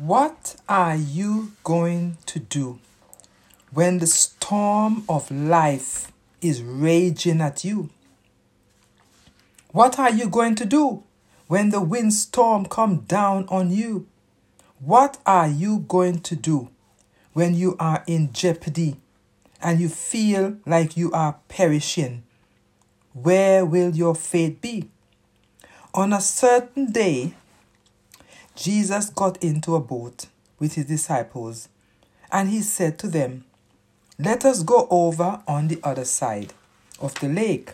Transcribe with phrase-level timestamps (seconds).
[0.00, 2.78] What are you going to do
[3.70, 7.90] when the storm of life is raging at you?
[9.72, 11.02] What are you going to do
[11.48, 14.06] when the windstorm come down on you?
[14.78, 16.70] What are you going to do
[17.34, 18.96] when you are in jeopardy
[19.60, 22.22] and you feel like you are perishing?
[23.12, 24.88] Where will your faith be?
[25.92, 27.34] On a certain day,
[28.60, 30.26] Jesus got into a boat
[30.58, 31.70] with his disciples,
[32.30, 33.46] and he said to them,
[34.18, 36.52] Let us go over on the other side
[37.00, 37.72] of the lake.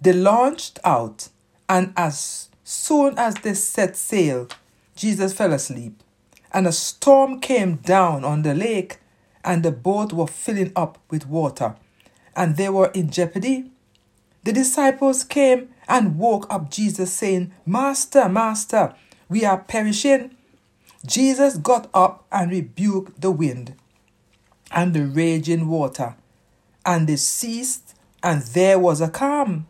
[0.00, 1.28] They launched out,
[1.68, 4.48] and as soon as they set sail,
[4.96, 6.02] Jesus fell asleep,
[6.52, 8.98] and a storm came down on the lake,
[9.44, 11.76] and the boat was filling up with water,
[12.34, 13.70] and they were in jeopardy.
[14.42, 18.96] The disciples came and woke up Jesus, saying, Master, Master,
[19.30, 20.36] we are perishing.
[21.06, 23.74] Jesus got up and rebuked the wind
[24.70, 26.16] and the raging water,
[26.84, 29.66] and they ceased, and there was a calm.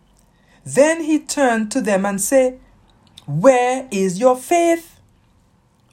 [0.64, 2.58] Then he turned to them and said,
[3.26, 4.98] Where is your faith?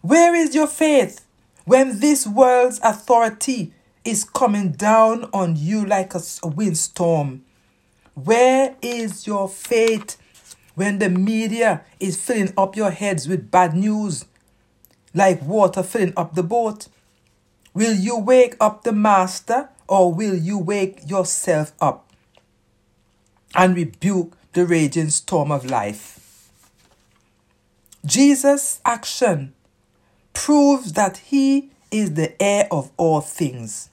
[0.01, 1.25] Where is your faith
[1.65, 7.43] when this world's authority is coming down on you like a windstorm?
[8.13, 10.17] Where is your faith
[10.77, 14.25] when the media is filling up your heads with bad news,
[15.11, 16.87] like water filling up the boat?
[17.73, 22.13] Will you wake up the master or will you wake yourself up
[23.55, 26.51] and rebuke the raging storm of life?
[28.05, 29.55] Jesus' action
[30.35, 33.89] proves that he is the heir of all things.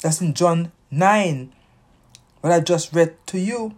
[0.00, 1.52] That's in John 9,
[2.40, 3.74] what I just read to you.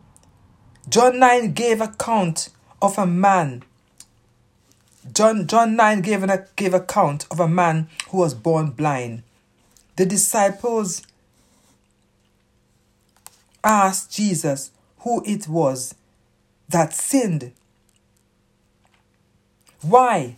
[0.88, 2.48] John 9 gave account
[2.80, 3.62] of a man.
[5.12, 9.22] John, John 9 gave, an, gave account of a man who was born blind.
[9.96, 11.02] The disciples
[13.62, 15.94] asked Jesus who it was
[16.68, 17.52] that sinned.
[19.82, 20.36] Why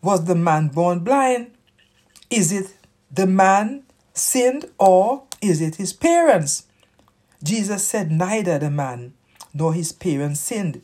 [0.00, 1.52] was the man born blind?
[2.30, 2.74] Is it
[3.10, 6.64] the man sinned or is it his parents?
[7.42, 9.14] Jesus said, Neither the man
[9.52, 10.82] nor his parents sinned,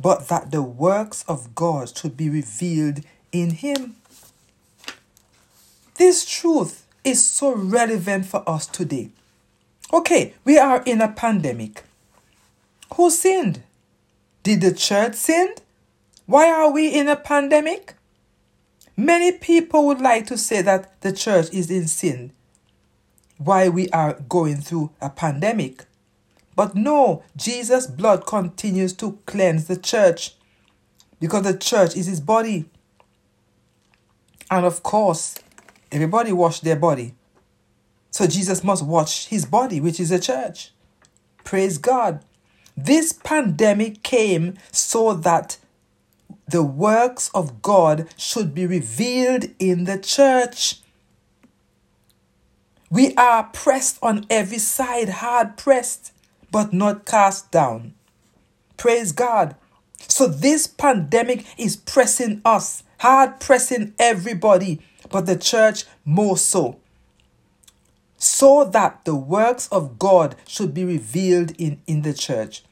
[0.00, 3.96] but that the works of God should be revealed in him.
[5.96, 9.10] This truth is so relevant for us today.
[9.92, 11.84] Okay, we are in a pandemic.
[12.94, 13.62] Who sinned?
[14.42, 15.54] Did the church sin?
[16.26, 17.94] Why are we in a pandemic?
[18.96, 22.32] Many people would like to say that the church is in sin
[23.44, 25.84] why we are going through a pandemic.
[26.54, 30.34] But no, Jesus' blood continues to cleanse the church
[31.20, 32.66] because the church is his body.
[34.50, 35.36] And of course,
[35.90, 37.14] everybody wash their body.
[38.10, 40.72] So Jesus must wash his body, which is the church.
[41.44, 42.22] Praise God.
[42.76, 45.56] This pandemic came so that
[46.46, 50.81] the works of God should be revealed in the church.
[52.92, 56.12] We are pressed on every side, hard pressed,
[56.50, 57.94] but not cast down.
[58.76, 59.56] Praise God.
[60.08, 64.78] So this pandemic is pressing us, hard pressing everybody,
[65.10, 66.80] but the church more so.
[68.18, 72.62] So that the works of God should be revealed in, in the church.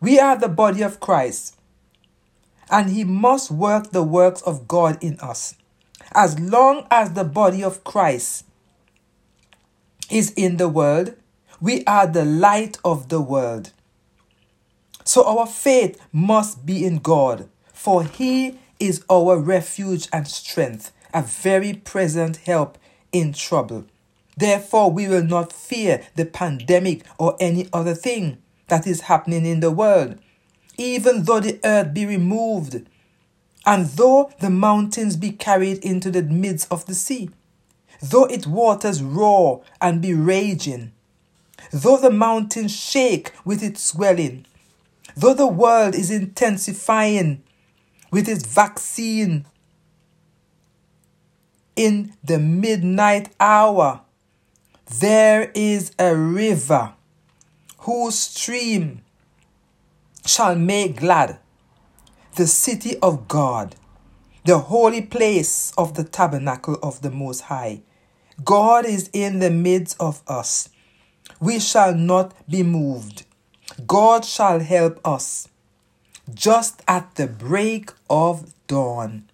[0.00, 1.58] We are the body of Christ,
[2.70, 5.56] and He must work the works of God in us.
[6.12, 8.44] As long as the body of Christ
[10.10, 11.14] is in the world,
[11.60, 13.72] we are the light of the world.
[15.04, 21.22] So our faith must be in God, for He is our refuge and strength, a
[21.22, 22.78] very present help
[23.12, 23.86] in trouble.
[24.36, 29.60] Therefore, we will not fear the pandemic or any other thing that is happening in
[29.60, 30.18] the world,
[30.76, 32.86] even though the earth be removed,
[33.66, 37.30] and though the mountains be carried into the midst of the sea
[38.02, 40.92] though its waters roar and be raging,
[41.72, 44.46] though the mountains shake with its swelling,
[45.16, 47.42] though the world is intensifying
[48.10, 49.44] with its vaccine
[51.76, 54.00] in the midnight hour,
[55.00, 56.92] there is a river
[57.78, 59.02] whose stream
[60.24, 61.38] shall make glad
[62.36, 63.76] the city of God,
[64.44, 67.82] the holy place of the tabernacle of the Most High.
[68.44, 70.68] God is in the midst of us.
[71.40, 73.24] We shall not be moved.
[73.86, 75.48] God shall help us
[76.32, 79.24] just at the break of dawn.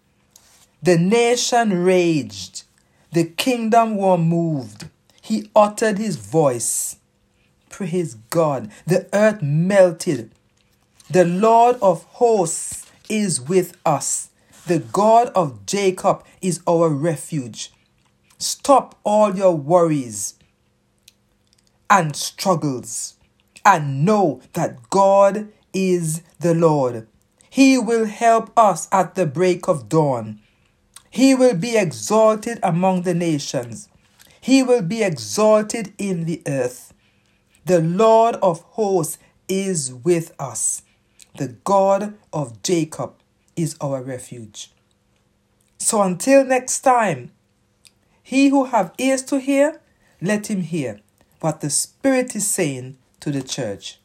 [0.83, 2.65] The nation raged.
[3.13, 4.89] The kingdom were moved.
[5.23, 6.97] He uttered his voice.
[7.71, 8.71] Praise God.
[8.87, 10.31] The earth melted.
[11.11, 14.31] The Lord of hosts is with us.
[14.67, 17.73] The God of Jacob is our refuge.
[18.45, 20.35] Stop all your worries
[21.89, 23.15] and struggles
[23.65, 27.09] and know that God is the Lord.
[27.49, 30.41] He will help us at the break of dawn.
[31.09, 33.89] He will be exalted among the nations.
[34.43, 36.93] He will be exalted in the earth.
[37.65, 39.17] The Lord of hosts
[39.49, 40.83] is with us.
[41.39, 43.15] The God of Jacob
[43.57, 44.71] is our refuge.
[45.79, 47.31] So until next time,
[48.25, 49.81] he who have ears to hear,
[50.21, 50.99] let him hear
[51.41, 54.01] what the Spirit is saying to the church.